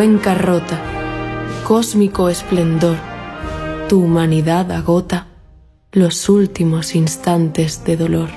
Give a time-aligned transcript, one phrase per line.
[0.00, 0.80] Mi cuenca rota,
[1.62, 2.96] cósmico esplendor,
[3.86, 5.26] tu humanidad agota
[5.92, 8.30] los últimos instantes de dolor.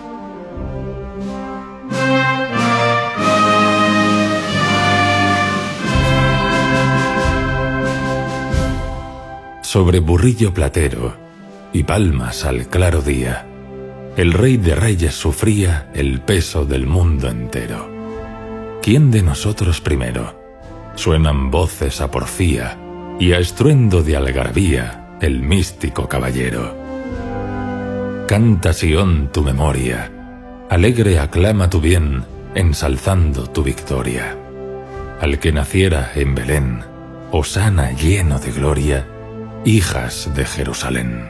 [9.61, 11.15] Sobre burrillo platero
[11.71, 13.47] y palmas al claro día,
[14.17, 17.89] el rey de reyes sufría el peso del mundo entero.
[18.81, 20.42] ¿Quién de nosotros primero?
[20.95, 22.77] Suenan voces a porfía
[23.19, 26.75] y a estruendo de algarabía el místico caballero.
[28.27, 30.11] Canta Sión tu memoria,
[30.69, 32.23] alegre aclama tu bien,
[32.55, 34.37] ensalzando tu victoria.
[35.19, 36.83] Al que naciera en Belén,
[37.31, 39.07] Osana lleno de gloria,
[39.65, 41.29] hijas de Jerusalén.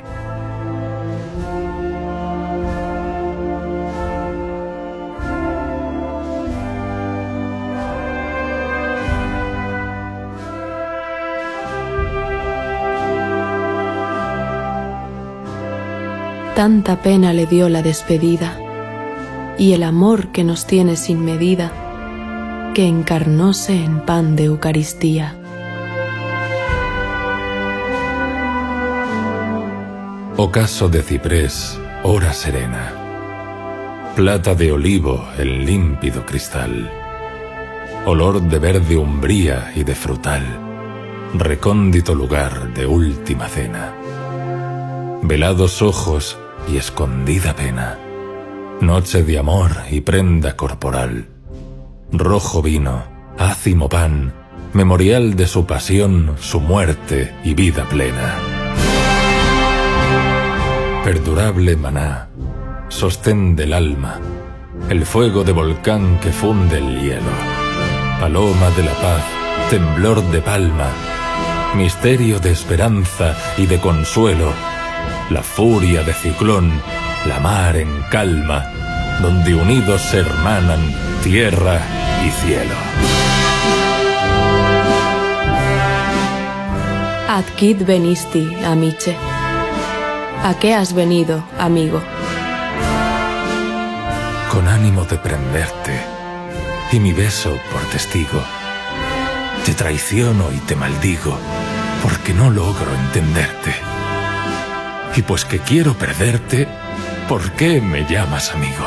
[16.63, 18.57] Tanta pena le dio la despedida
[19.57, 25.35] y el amor que nos tiene sin medida, que encarnóse en pan de Eucaristía.
[30.38, 32.94] Ocaso de ciprés, hora serena.
[34.16, 36.90] Plata de olivo en límpido cristal.
[38.06, 40.45] Olor de verde umbría y de frutal.
[41.34, 43.94] Recóndito lugar de última cena.
[45.24, 46.38] Velados ojos
[46.68, 47.97] y escondida pena.
[48.81, 51.28] Noche de amor y prenda corporal.
[52.12, 53.03] Rojo vino,
[53.38, 54.34] ácimo pan,
[54.74, 58.35] memorial de su pasión, su muerte y vida plena.
[61.03, 62.29] Perdurable maná,
[62.90, 64.19] sostén del alma,
[64.90, 67.34] el fuego de volcán que funde el hielo.
[68.19, 69.24] Paloma de la paz,
[69.69, 70.90] temblor de palma,
[71.75, 74.53] misterio de esperanza y de consuelo
[75.30, 76.72] la furia de ciclón,
[77.26, 78.66] la mar en calma,
[79.22, 80.82] donde unidos se hermanan
[81.24, 81.80] tierra
[82.26, 82.76] y cielo.
[87.30, 89.16] Ad quid venisti, amiche.
[90.44, 92.02] ¿A qué has venido, amigo?
[94.52, 96.00] Con ánimo de prenderte,
[96.92, 98.44] y mi beso por testigo.
[99.66, 101.40] Te traiciono y te maldigo,
[102.04, 103.74] porque no logro entenderte.
[105.16, 106.68] Y pues que quiero perderte,
[107.29, 108.86] ¿por qué me llamas amigo?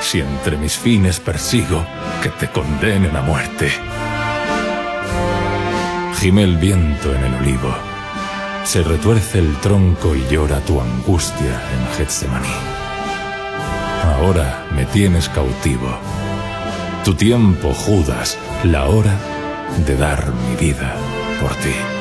[0.00, 1.86] Si entre mis fines persigo
[2.22, 3.70] que te condenen a muerte.
[6.18, 7.74] Gime el viento en el olivo.
[8.64, 12.48] Se retuerce el tronco y llora tu angustia en Getsemaní.
[14.04, 15.98] Ahora me tienes cautivo.
[17.04, 19.16] Tu tiempo, Judas, la hora
[19.86, 20.94] de dar mi vida
[21.40, 21.99] por ti.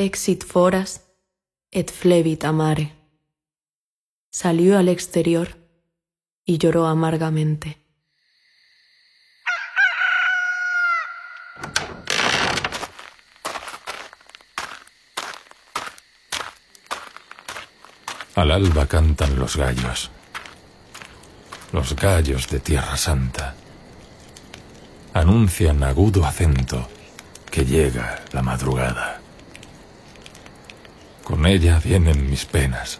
[0.00, 1.02] Exit foras
[1.70, 2.92] et flevit amare.
[4.30, 5.48] Salió al exterior
[6.44, 7.76] y lloró amargamente.
[18.36, 20.10] Al alba cantan los gallos,
[21.72, 23.54] los gallos de Tierra Santa.
[25.12, 26.88] Anuncian agudo acento
[27.50, 29.19] que llega la madrugada.
[31.30, 32.98] Con ella vienen mis penas,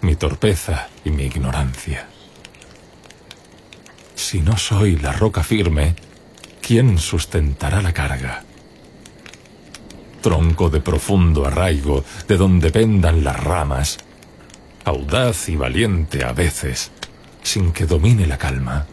[0.00, 2.08] mi torpeza y mi ignorancia.
[4.16, 5.94] Si no soy la roca firme,
[6.60, 8.42] ¿quién sustentará la carga?
[10.22, 13.98] Tronco de profundo arraigo, de donde pendan las ramas,
[14.84, 16.90] audaz y valiente a veces,
[17.44, 18.86] sin que domine la calma,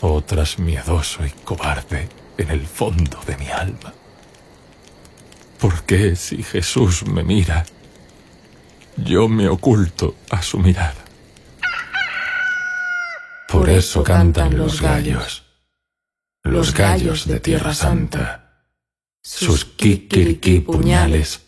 [0.00, 3.97] otras miedoso y cobarde en el fondo de mi alma.
[5.58, 7.64] ¿Por qué si Jesús me mira,
[8.96, 11.04] yo me oculto a su mirada?
[13.48, 15.44] Por eso cantan los gallos,
[16.44, 18.66] los gallos de Tierra Santa,
[19.22, 21.42] sus kikiriki puñales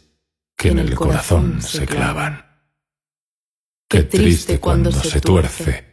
[0.57, 2.45] que en el corazón se clavan.
[3.89, 5.85] Qué triste cuando se tuerce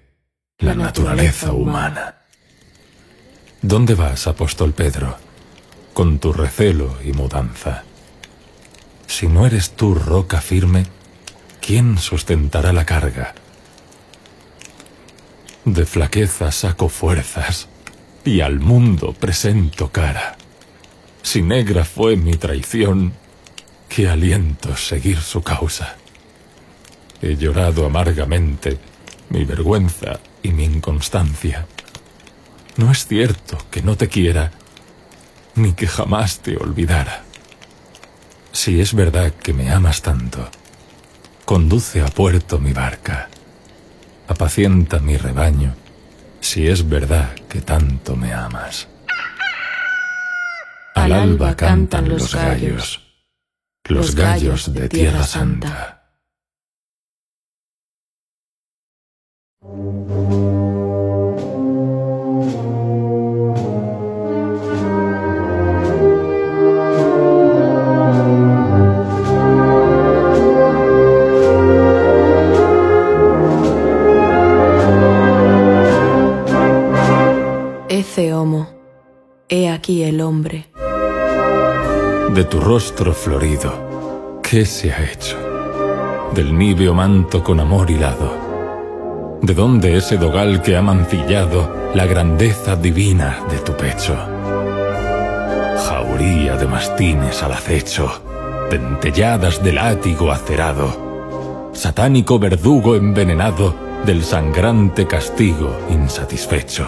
[0.60, 2.16] la naturaleza humana.
[3.62, 5.18] ¿Dónde vas, apóstol Pedro,
[5.94, 7.84] con tu recelo y mudanza?
[9.08, 10.86] Si no eres tú roca firme,
[11.62, 13.34] ¿quién sustentará la carga?
[15.66, 17.68] De flaqueza saco fuerzas
[18.24, 20.38] y al mundo presento cara.
[21.24, 23.14] Si negra fue mi traición,
[23.90, 25.96] qué aliento seguir su causa.
[27.22, 28.78] He llorado amargamente
[29.30, 31.66] mi vergüenza y mi inconstancia.
[32.76, 34.52] No es cierto que no te quiera,
[35.56, 37.27] ni que jamás te olvidara.
[38.58, 40.50] Si es verdad que me amas tanto,
[41.46, 43.30] conduce a puerto mi barca,
[44.28, 45.76] apacienta mi rebaño,
[46.40, 48.88] si es verdad que tanto me amas.
[50.96, 53.00] Al alba cantan los gallos,
[53.84, 56.02] los gallos de Tierra Santa.
[78.18, 78.68] Homo,
[79.48, 80.66] he aquí el hombre.
[82.34, 85.38] De tu rostro florido, ¿qué se ha hecho?
[86.34, 88.48] Del níveo manto con amor hilado
[89.42, 94.18] ¿De dónde ese dogal que ha mancillado la grandeza divina de tu pecho?
[95.88, 98.12] Jauría de mastines al acecho,
[98.72, 103.76] dentelladas de látigo acerado, satánico verdugo envenenado
[104.06, 106.88] del sangrante castigo insatisfecho.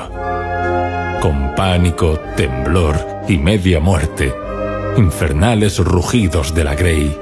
[1.21, 2.95] Con pánico, temblor
[3.27, 4.33] y media muerte,
[4.95, 7.15] infernales rugidos de la grey,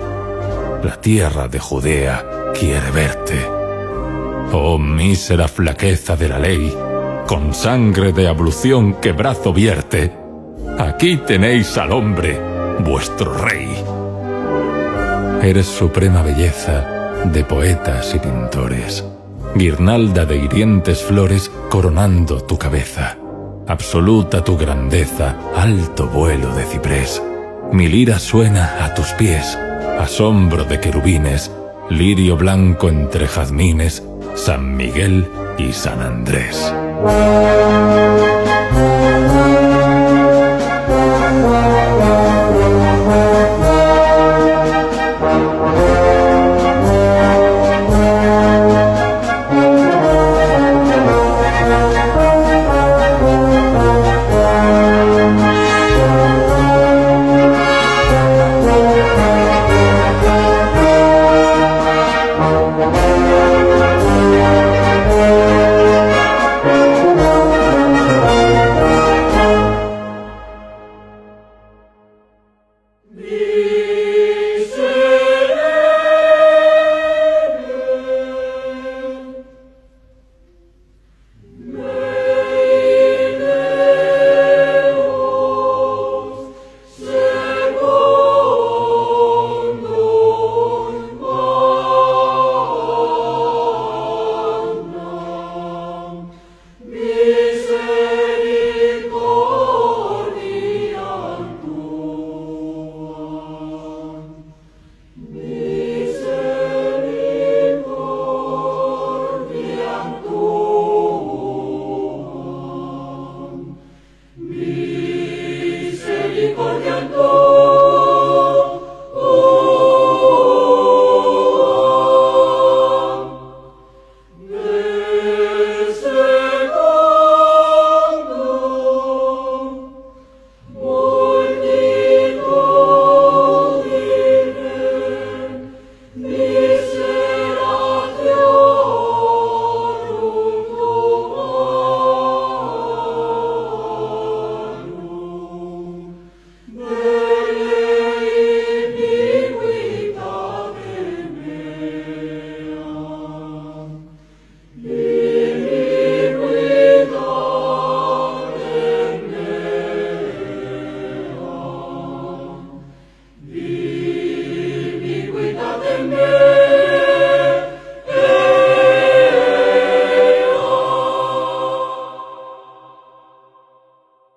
[0.84, 2.24] la tierra de Judea
[2.54, 3.44] quiere verte.
[4.54, 6.72] Oh mísera flaqueza de la ley,
[7.28, 10.14] con sangre de ablución que brazo vierte,
[10.78, 12.40] aquí tenéis al hombre,
[12.80, 13.84] vuestro rey.
[15.42, 19.04] Eres suprema belleza de poetas y pintores,
[19.56, 23.18] guirnalda de hirientes flores coronando tu cabeza,
[23.68, 27.22] absoluta tu grandeza, alto vuelo de ciprés.
[27.72, 29.58] Mi lira suena a tus pies,
[30.00, 31.52] asombro de querubines,
[31.90, 34.04] lirio blanco entre jazmines,
[34.36, 35.28] San Miguel
[35.58, 36.74] y San Andrés.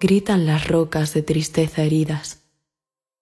[0.03, 2.39] Gritan las rocas de tristeza heridas,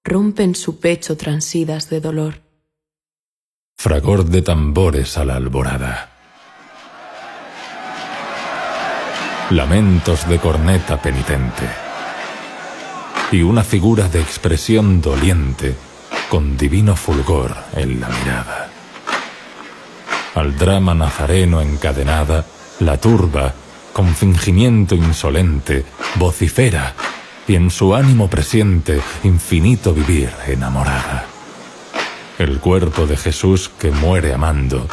[0.04, 2.34] rompen su pecho transidas de dolor.
[3.76, 6.12] Fragor de tambores a la alborada.
[9.50, 11.68] Lamentos de corneta penitente.
[13.32, 15.74] Y una figura de expresión doliente
[16.30, 18.70] con divino fulgor en la mirada.
[20.36, 22.46] Al drama nazareno encadenada,
[22.78, 23.52] la turba,
[23.98, 26.94] con fingimiento insolente, vocifera
[27.48, 31.26] y en su ánimo presiente infinito vivir enamorada.
[32.38, 34.86] El cuerpo de Jesús que muere amando,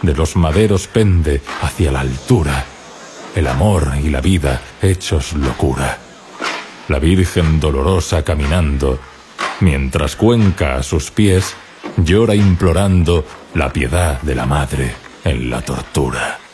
[0.00, 2.64] de los maderos pende hacia la altura,
[3.34, 5.98] el amor y la vida hechos locura.
[6.88, 8.98] La Virgen dolorosa caminando,
[9.60, 11.54] mientras Cuenca a sus pies
[11.98, 13.22] llora implorando
[13.52, 14.94] la piedad de la madre
[15.24, 16.45] en la tortura.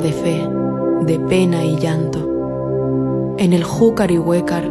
[0.00, 0.48] De fe,
[1.02, 3.34] de pena y llanto.
[3.38, 4.70] En el júcar y huécar,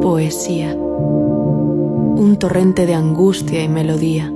[0.00, 0.74] poesía.
[0.74, 4.32] Un torrente de angustia y melodía.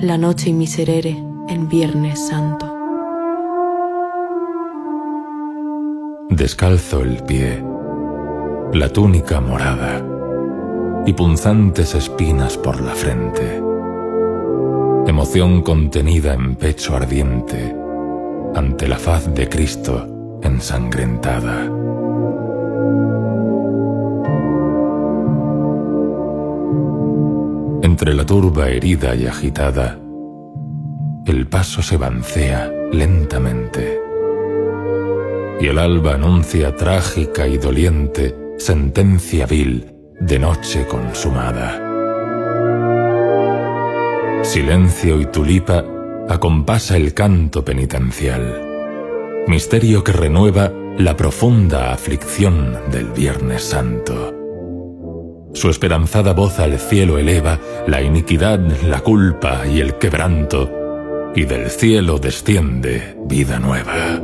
[0.00, 2.74] La noche y miserere en Viernes Santo.
[6.30, 7.62] Descalzo el pie,
[8.72, 10.04] la túnica morada
[11.06, 13.62] y punzantes espinas por la frente.
[15.06, 17.83] Emoción contenida en pecho ardiente
[18.54, 21.70] ante la faz de Cristo ensangrentada.
[27.82, 29.98] Entre la turba herida y agitada,
[31.26, 34.00] el paso se bancea lentamente
[35.60, 41.80] y el alba anuncia trágica y doliente sentencia vil de noche consumada.
[44.42, 45.84] Silencio y tulipa
[46.28, 54.34] acompasa el canto penitencial, misterio que renueva la profunda aflicción del Viernes Santo.
[55.54, 61.70] Su esperanzada voz al cielo eleva la iniquidad, la culpa y el quebranto, y del
[61.70, 64.20] cielo desciende vida nueva.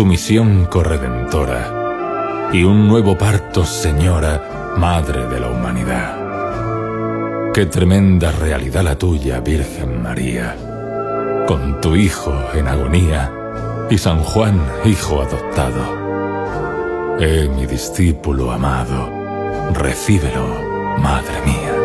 [0.00, 7.52] Tu misión corredentora y un nuevo parto, Señora, Madre de la humanidad.
[7.52, 10.56] Qué tremenda realidad la tuya, Virgen María,
[11.46, 13.30] con tu Hijo en agonía
[13.90, 17.18] y San Juan, Hijo adoptado.
[17.20, 19.06] Eh, mi discípulo amado,
[19.74, 21.79] recíbelo, Madre mía.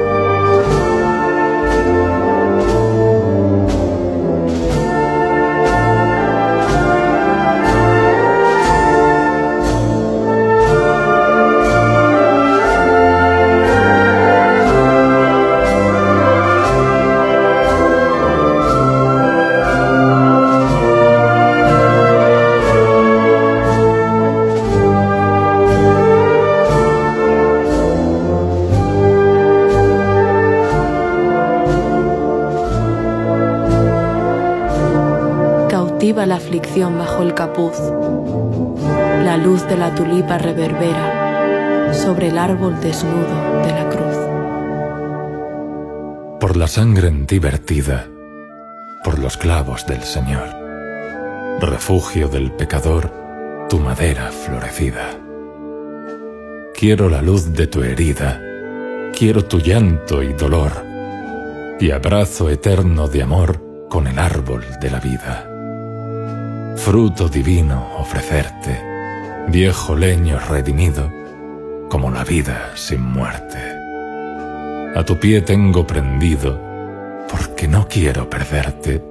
[36.77, 37.79] Bajo el capuz.
[39.24, 44.17] La luz de la tulipa reverbera sobre el árbol desnudo de la cruz.
[46.38, 48.08] Por la sangre en ti vertida,
[49.05, 50.50] por los clavos del Señor,
[51.62, 53.10] refugio del pecador,
[53.70, 55.12] tu madera florecida.
[56.77, 58.42] Quiero la luz de tu herida,
[59.18, 60.74] quiero tu llanto y dolor,
[61.79, 65.54] y abrazo eterno de amor con el árbol de la vida.
[66.86, 68.80] Fruto divino ofrecerte,
[69.48, 71.12] viejo leño redimido,
[71.90, 73.58] como la vida sin muerte.
[74.96, 76.62] A tu pie tengo prendido,
[77.28, 79.04] porque no quiero perderte,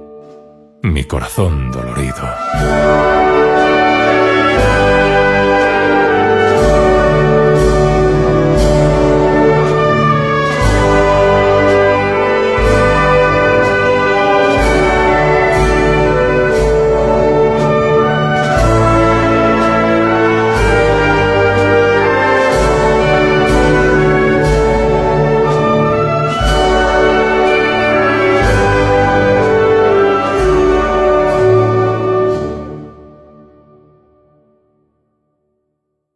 [0.83, 3.24] mi corazón dolorido.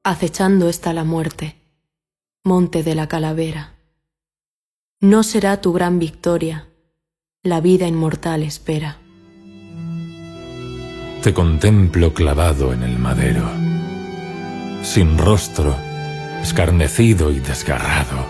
[0.10, 1.56] Acechando está la muerte,
[2.44, 3.76] monte de la calavera.
[5.02, 6.68] No será tu gran victoria,
[7.44, 8.98] la vida inmortal espera.
[11.22, 13.48] Te contemplo clavado en el madero,
[14.82, 15.76] sin rostro,
[16.42, 18.26] escarnecido y desgarrado.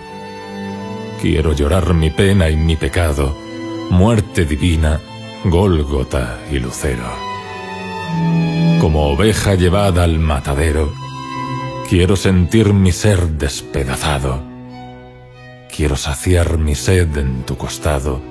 [1.22, 3.38] Quiero llorar mi pena y mi pecado,
[3.90, 5.00] muerte divina,
[5.46, 7.10] Gólgota y lucero.
[8.82, 10.92] Como oveja llevada al matadero,
[11.90, 14.44] Quiero sentir mi ser despedazado.
[15.76, 18.22] Quiero saciar mi sed en tu costado.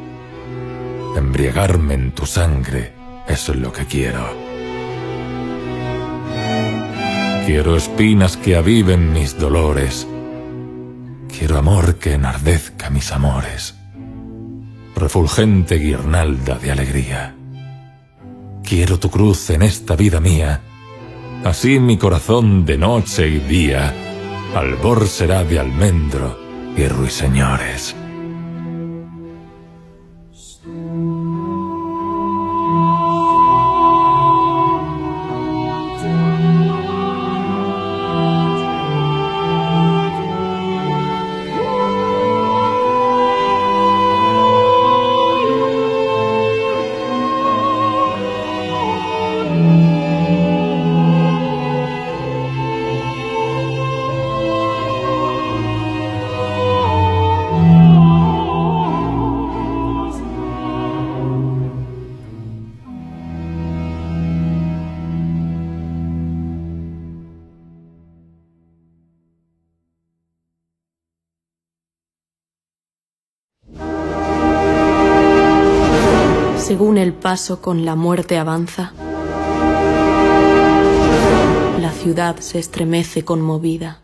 [1.17, 2.93] Embriagarme en tu sangre,
[3.27, 4.25] es lo que quiero.
[7.47, 10.07] Quiero espinas que aviven mis dolores.
[11.37, 13.75] Quiero amor que enardezca mis amores.
[14.95, 17.35] Refulgente guirnalda de alegría.
[18.63, 20.63] Quiero tu cruz en esta vida mía
[21.45, 23.95] Así mi corazón de noche y día,
[24.55, 26.39] albor será de almendro
[26.77, 27.98] y ruiseñores.
[77.29, 78.95] Paso con la muerte avanza.
[81.79, 84.01] La ciudad se estremece conmovida.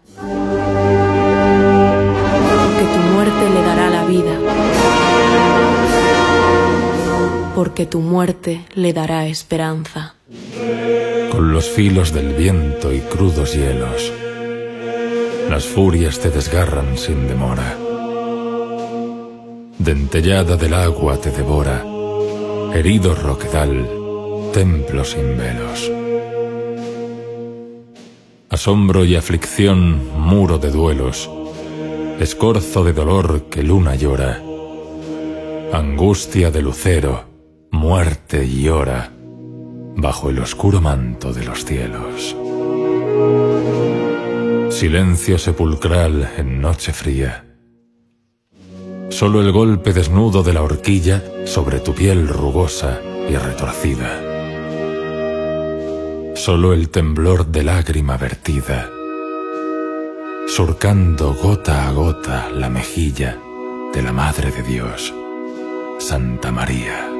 [2.61, 4.35] Porque tu muerte le dará la vida.
[7.55, 10.17] Porque tu muerte le dará esperanza.
[11.31, 14.13] Con los filos del viento y crudos hielos,
[15.49, 17.75] las furias te desgarran sin demora.
[19.79, 21.94] Dentellada del agua te devora
[22.75, 23.89] herido roquedal,
[24.53, 25.93] templo sin velos.
[28.51, 31.31] Asombro y aflicción, muro de duelos,
[32.19, 34.43] escorzo de dolor que luna llora,
[35.73, 37.25] angustia de lucero,
[37.71, 39.13] muerte y hora,
[39.97, 42.37] bajo el oscuro manto de los cielos.
[44.75, 47.54] Silencio sepulcral en noche fría
[49.15, 54.21] solo el golpe desnudo de la horquilla sobre tu piel rugosa y retorcida.
[56.35, 58.91] Solo el temblor de lágrima vertida,
[60.49, 63.39] surcando gota a gota la mejilla
[63.95, 65.15] de la Madre de Dios,
[66.01, 67.14] Santa María.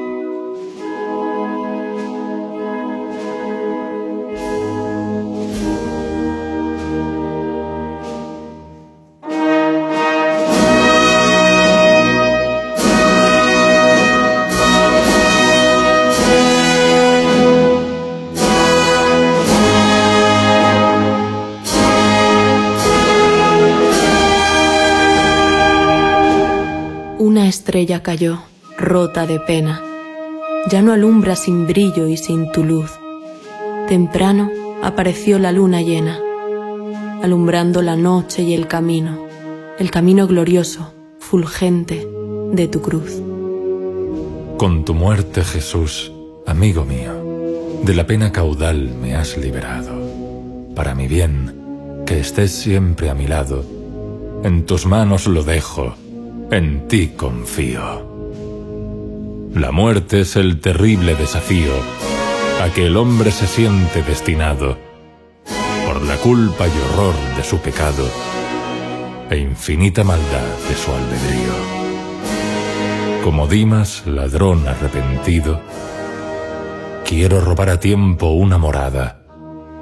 [27.43, 28.43] Estrella cayó,
[28.79, 29.83] rota de pena.
[30.71, 32.91] Ya no alumbra sin brillo y sin tu luz.
[33.89, 34.51] Temprano
[34.83, 36.19] apareció la luna llena,
[37.23, 39.27] alumbrando la noche y el camino,
[39.79, 42.07] el camino glorioso, fulgente
[42.53, 43.21] de tu cruz.
[44.57, 46.13] Con tu muerte, Jesús,
[46.47, 47.13] amigo mío,
[47.83, 49.93] de la pena caudal me has liberado.
[50.75, 53.65] Para mi bien, que estés siempre a mi lado,
[54.45, 55.95] en tus manos lo dejo,
[56.57, 58.15] en ti confío.
[59.55, 61.73] La muerte es el terrible desafío
[62.63, 64.79] a que el hombre se siente destinado
[65.85, 68.09] por la culpa y horror de su pecado
[69.31, 71.55] e infinita maldad de su albedrío.
[73.25, 75.61] Como Dimas, ladrón arrepentido,
[77.05, 79.21] quiero robar a tiempo una morada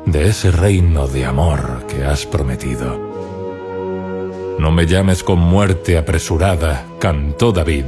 [0.07, 3.12] de ese reino de amor que has prometido.
[4.59, 7.85] No me llames con muerte apresurada, cantó David,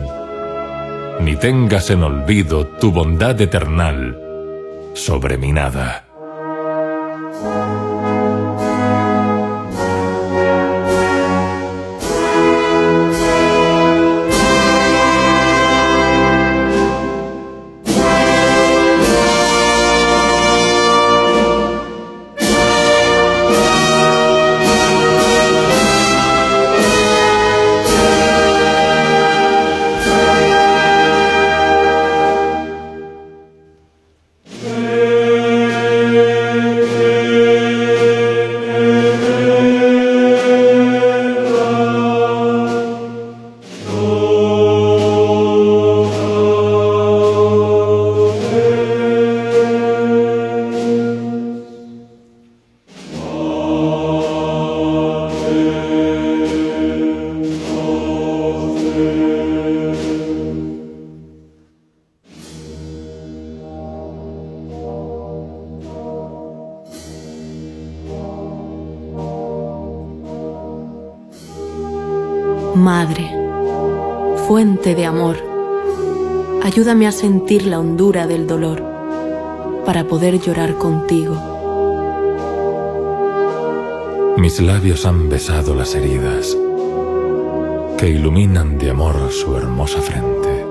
[1.21, 4.19] ni tengas en olvido tu bondad eternal
[4.95, 6.04] sobre mi nada.
[72.75, 73.31] Madre,
[74.49, 75.37] fuente de amor,
[76.65, 78.83] ayúdame a sentir la hondura del dolor
[79.87, 81.37] para poder llorar contigo.
[84.37, 86.57] Mis labios han besado las heridas
[87.97, 90.67] que iluminan de amor su hermosa frente.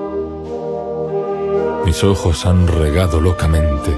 [1.86, 3.96] Mis ojos han regado locamente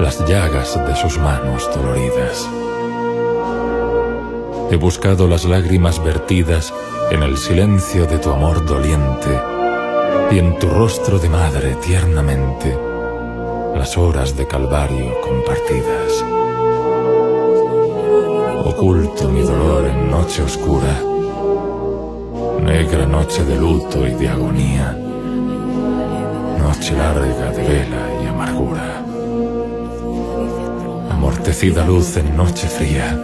[0.00, 2.48] las llagas de sus manos doloridas.
[4.70, 6.74] He buscado las lágrimas vertidas
[7.10, 9.30] en el silencio de tu amor doliente
[10.30, 12.76] y en tu rostro de madre tiernamente
[13.74, 16.22] las horas de calvario compartidas.
[18.64, 21.00] Oculto mi dolor en noche oscura,
[22.62, 24.92] negra noche de luto y de agonía,
[26.58, 29.02] noche larga de vela y amargura,
[31.10, 33.18] amortecida luz en noche fría,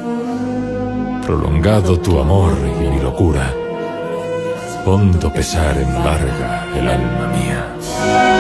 [1.26, 3.52] prolongado tu amor y mi locura
[4.84, 8.33] hondo pesar embarga el alma mía.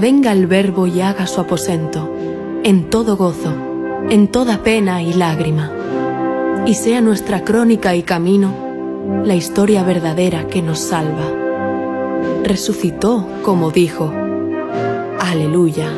[0.00, 2.12] Venga el Verbo y haga su aposento,
[2.64, 3.52] en todo gozo,
[4.08, 5.70] en toda pena y lágrima,
[6.66, 8.70] y sea nuestra crónica y camino
[9.24, 11.30] la historia verdadera que nos salva.
[12.44, 14.12] Resucitó como dijo,
[15.18, 15.90] aleluya.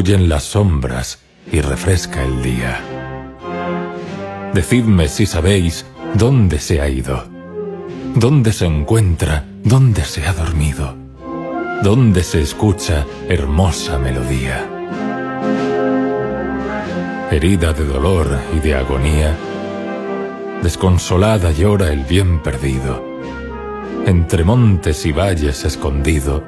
[0.00, 1.18] Huyen las sombras
[1.52, 2.80] y refresca el día.
[4.54, 5.84] Decidme si sabéis
[6.14, 7.28] dónde se ha ido,
[8.14, 10.96] dónde se encuentra, dónde se ha dormido.
[11.82, 14.66] donde se escucha hermosa melodía.
[17.30, 19.36] Herida de dolor y de agonía,
[20.62, 23.04] desconsolada llora el bien perdido.
[24.06, 26.42] Entre montes y valles escondido,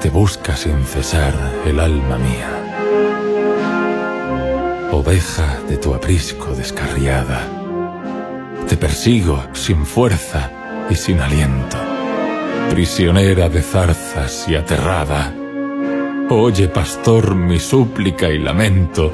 [0.00, 1.34] te busca sin cesar
[1.66, 2.50] el alma mía.
[4.92, 7.46] Oveja de tu aprisco descarriada,
[8.68, 10.50] te persigo sin fuerza
[10.90, 11.78] y sin aliento
[12.68, 15.34] prisionera de zarzas y aterrada.
[16.30, 19.12] Oye, pastor, mi súplica y lamento,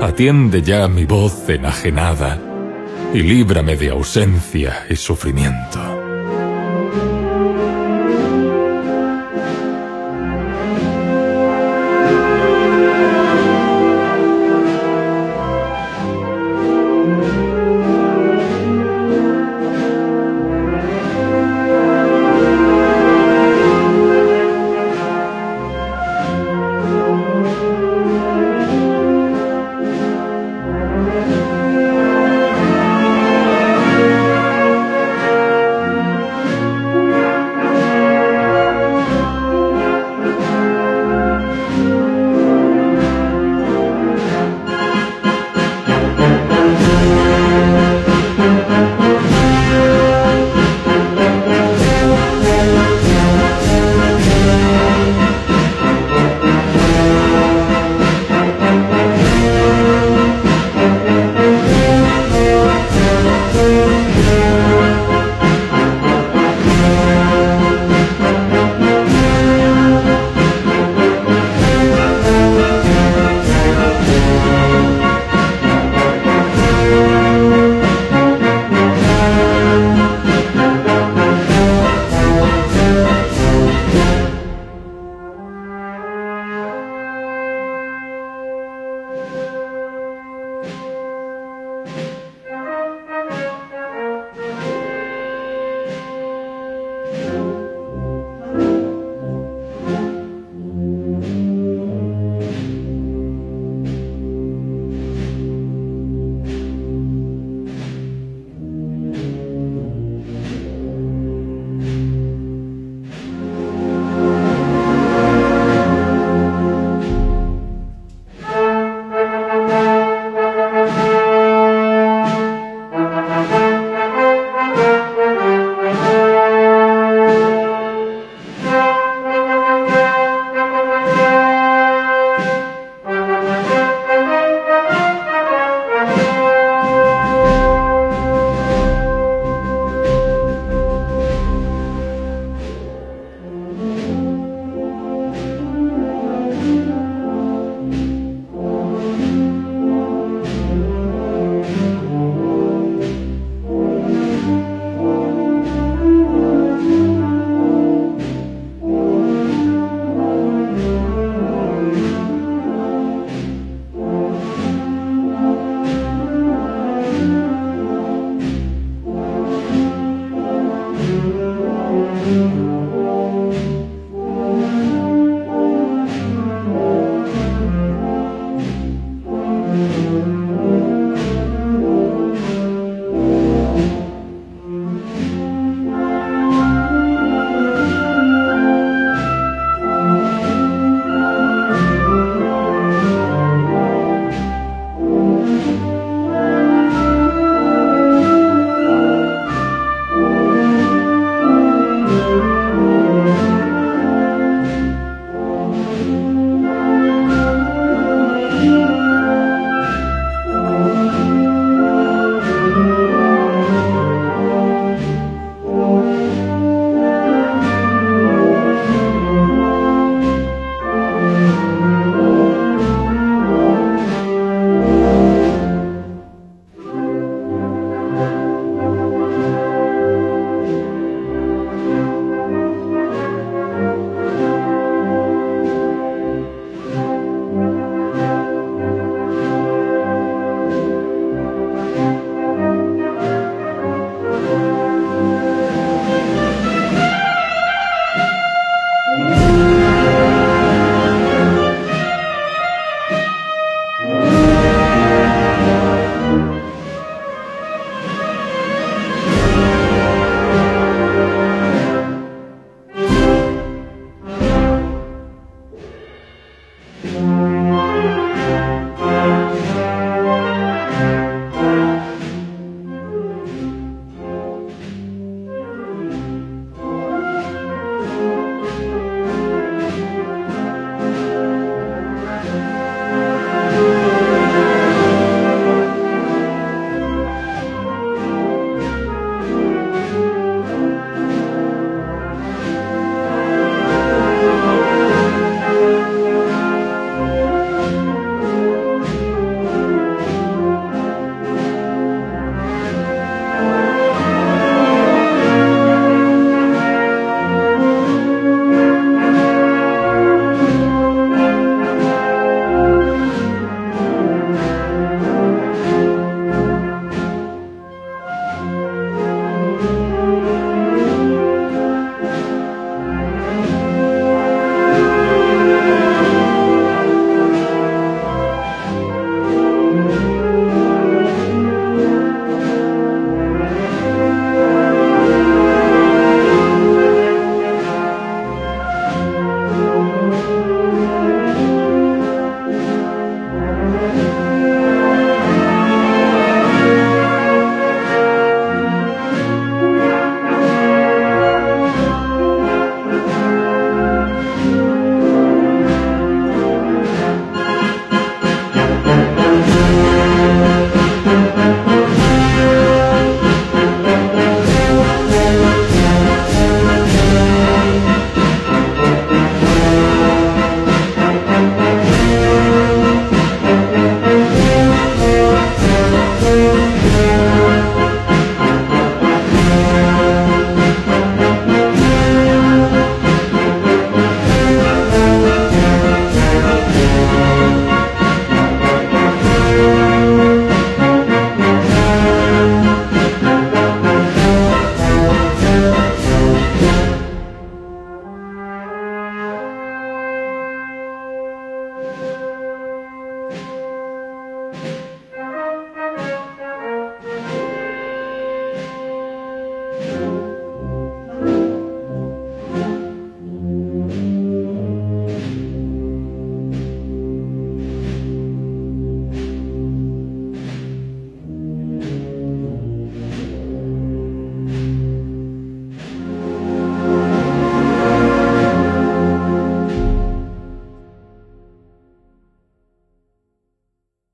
[0.00, 2.38] atiende ya mi voz enajenada
[3.12, 5.99] y líbrame de ausencia y sufrimiento.